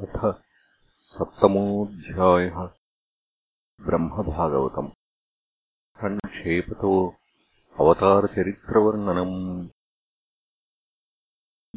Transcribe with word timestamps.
अथ 0.00 0.34
सप्तमोऽध्यायः 1.00 2.68
ब्रह्मभागवतम्। 3.86 4.88
सङ्क्षेपतो 6.02 7.14
अवतारचरित्रवर्णनम्। 7.80 9.68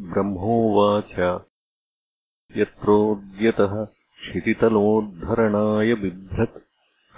ब्रह्मोवाच। 0.00 1.42
यत्रोद्यतः 2.56 3.84
क्षितितलोद्धरणाय 3.84 5.94
बिभ्रत् 5.94 6.58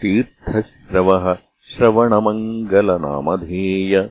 तीर्थश्रवः 0.03 1.37
श्रवणमङ्गलनामधेय। 1.75 4.09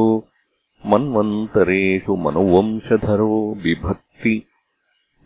मन्वन्तरेषु 0.92 2.16
मनुवंशधरो 2.24 3.34
बिभक्ति 3.64 4.34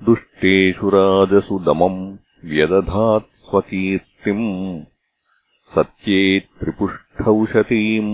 दुष्टेषु 0.09 0.87
राजसु 0.97 1.59
दमम् 1.69 2.01
व्यदधात् 2.55 3.31
स्वकीर्तिम् 3.47 4.49
सत्ये 5.75 6.21
त्रिपुष्ठौषतीम् 6.61 8.13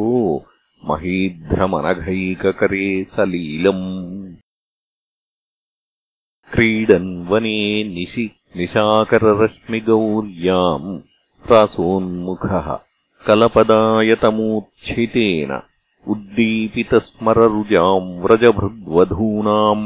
महीध्रमनघैककरे 0.91 3.05
सलीलम्। 3.05 4.35
क्रीडन् 6.53 7.27
वने 7.29 7.85
निशि 7.85 8.31
निशाकररश्मिगौर्याम् 8.57 11.01
प्रासोन्मुखः 11.47 12.69
कलपदायतमूर्च्छितेन 13.27 15.51
उद्दीपितस्मररुजाम् 16.13 18.09
व्रजभृद्वधूनाम् 18.23 19.85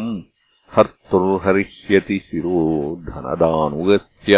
हर्तुर्हरिष्यति 0.77 2.19
शिरो 2.27 2.61
धनदानुगस्य 3.09 4.35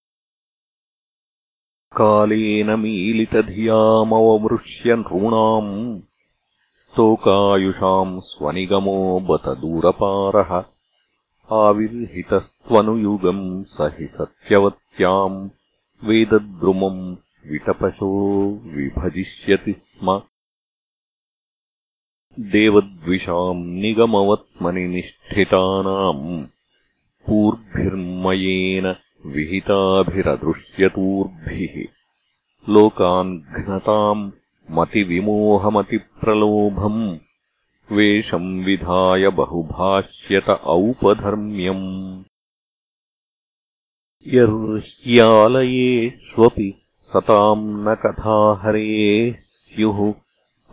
कालेन 1.97 2.79
मीलितधियामवमृश्य 2.79 4.95
नॄणाम् 4.95 5.99
स्तोकायुषाम् 6.79 8.21
स्वनिगमो 8.21 9.19
बत 9.19 9.57
दूरपारः। 9.57 10.63
आविर्हितस्त्वनुयुगम् 11.51 13.63
स 13.63 13.77
हि 13.81 14.07
सत्यवत्याम् 14.07 15.49
वेदद्रुमम् 16.03 17.15
विटपशो 17.51 18.61
विभजिष्यति 18.63 19.71
स्म। 19.71 20.21
देवद्विषाम् 22.39 23.65
निगमवत्मनि 23.65 24.87
निष्ठितानाम् 24.87 26.45
पूर्भिर्मयेन 27.27 28.95
विहिताभिरदृश्यतूर्भिः। 29.25 31.85
लोकान् 32.73 33.39
घ्नताम् 33.39 34.31
मतिविमोहमतिप्रलोभम्। 34.71 37.17
वेषम् 37.91 38.63
विधाय 38.63 39.29
बहुभाष्यत 39.29 40.49
औपधर्म्यम्। 40.49 42.23
यर्ह्यालयेष्वपि 44.27 46.81
सताम् 47.01 47.87
न 47.87 47.95
कथाहरेः 47.95 49.35
स्युः। 49.39 50.13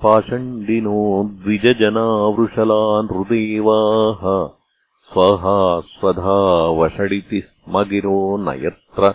पाषण्डिनो 0.02 1.30
द्विजजनावृषला 1.32 3.02
नृदेवाः 3.02 4.57
स्वहा 5.12 5.80
स्वधा 5.80 6.68
वषडिति 6.68 7.40
स्म 7.40 7.82
गिरो 7.82 8.36
न 8.36 8.48
यत्र 8.48 9.14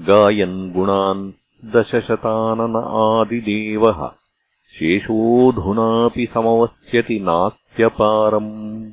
गायन् 0.00 0.72
गुणान् 0.72 1.32
दशशतानन 1.64 2.76
आदिदेवः 2.76 4.10
शेषोऽधुनापि 4.78 6.28
समवस्यति 6.34 7.20
नास्त्यपारम्। 7.20 8.92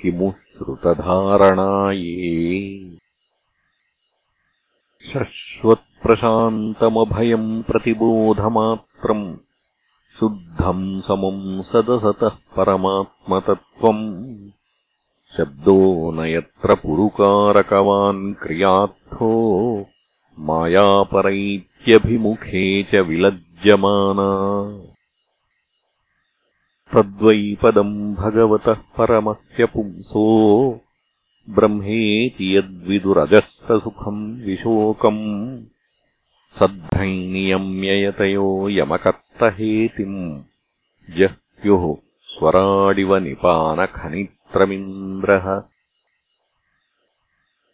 किमु 0.01 0.27
श्रुतधारणा 0.57 1.69
ये 1.91 2.33
शश्वत्प्रशान्तमभयम् 5.11 7.49
प्रतिबोधमात्रम् 7.69 9.25
शुद्धम् 10.19 10.85
समम् 11.07 11.41
सदसतः 11.71 12.35
परमात्मतत्त्वम् 12.57 14.05
शब्दो 15.37 16.11
न 16.11 16.25
यत्र 16.25 16.75
पुरुकारकवान् 16.75 18.33
क्रियार्थो 18.33 19.85
मायापरैत्यभिमुखे 20.39 22.83
च 22.83 22.95
विलज्जमाना। 22.95 24.81
तद्वैपदम् 26.93 28.15
भगवतः 28.15 28.73
परमस्य 28.73 29.65
पुंसो 29.65 30.79
ब्रह्मेति 31.49 32.57
यद्विदुरजस्तसुखम् 32.57 34.41
विशोकम्। 34.41 35.63
सद्धैनियम्ययतयो 36.59 38.69
यमकर्तहेतिम् 38.69 40.41
जह्युः 41.17 41.95
स्वराडिव 42.25 43.15
निपानखनि 43.15 44.23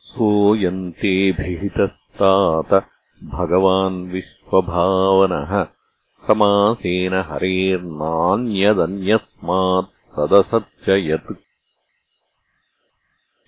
सोऽयन्तेऽभिहितस्तात 0.00 2.88
भगवान् 3.24 4.10
विश्वभावनः 4.52 5.52
समासेन 6.26 7.14
हरेर्नान्यदन्यस्मात् 7.28 9.94
सदसच्च 10.16 10.88
यत् 10.88 11.32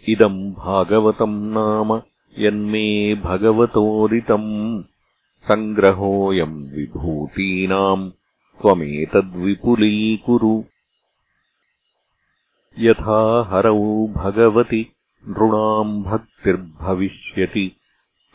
इदम् 0.08 0.38
भागवतम् 0.52 1.36
नाम 1.56 1.90
यन्मे 2.38 2.88
भगवतोदितम् 3.24 4.48
सङ्ग्रहोऽयम् 5.48 6.56
विभूतीनाम् 6.72 8.10
त्वमेतद्विपुलीकुरु। 8.60 10.54
यथा 12.78 13.20
हरौ 13.50 13.84
भगवति 14.16 14.82
नृणाम् 15.28 16.02
भक्तिर्भविष्यति 16.04 17.66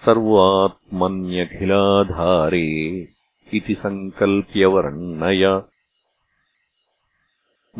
सर्वात्मन्यखिलाधारे 0.06 2.68
इति 3.58 3.76
सङ्कल्प्य 3.82 4.66
वर्णय 4.74 5.44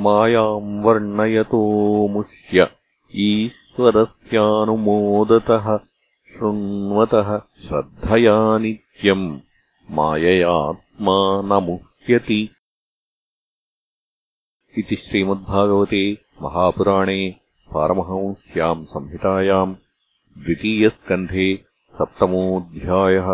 मायाम् 0.06 0.74
वर्णयतो 0.86 1.62
मुह्य 2.14 2.58
ईश्वरस्यानुमोदतः 3.28 3.96
शृण्वतः 6.34 7.30
श्रद्धया 7.68 8.36
नित्यम् 8.66 9.26
माययात्मा 9.88 11.18
न 11.52 11.54
मुह्यति 11.70 12.42
इति 14.80 14.96
श्रीमद्भागवते 15.06 16.04
महापुराणे 16.42 17.22
पारमहंस्याम् 17.74 18.84
संहितायाम् 18.92 19.74
द्वितीयस्कन्धे 20.44 21.48
सप्तमोऽध्यायः 22.00 23.30